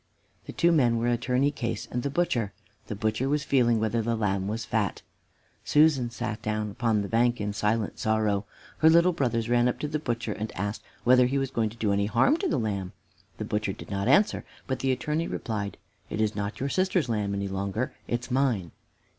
The 0.47 0.51
two 0.51 0.71
men 0.71 0.97
were 0.97 1.09
Attorney 1.09 1.51
Case 1.51 1.87
and 1.91 2.01
the 2.01 2.09
butcher. 2.09 2.53
The 2.87 2.95
butcher 2.95 3.29
was 3.29 3.43
feeling 3.43 3.79
whether 3.79 4.01
the 4.01 4.15
lamb 4.15 4.47
was 4.47 4.65
fat. 4.65 5.03
Susan 5.63 6.09
sat 6.09 6.41
down 6.41 6.71
upon 6.71 7.03
the 7.03 7.07
bank 7.07 7.39
in 7.39 7.53
silent 7.53 7.99
sorrow. 7.99 8.45
Her 8.79 8.89
little 8.89 9.13
brothers 9.13 9.47
ran 9.47 9.67
up 9.67 9.77
to 9.77 9.87
the 9.87 9.99
butcher 9.99 10.33
and 10.33 10.51
asked 10.55 10.81
whether 11.03 11.27
he 11.27 11.37
was 11.37 11.51
going 11.51 11.69
to 11.69 11.77
do 11.77 11.93
any 11.93 12.07
harm 12.07 12.35
to 12.37 12.47
the 12.47 12.57
lamb. 12.57 12.93
The 13.37 13.45
butcher 13.45 13.73
did 13.73 13.91
not 13.91 14.07
answer, 14.07 14.43
but 14.65 14.79
the 14.79 14.91
Attorney 14.91 15.27
replied, 15.27 15.77
"It 16.09 16.19
is 16.19 16.35
not 16.35 16.59
your 16.59 16.69
sister's 16.69 17.07
lamb 17.07 17.35
any 17.35 17.47
longer; 17.47 17.93
it's 18.07 18.31
mine." 18.31 18.71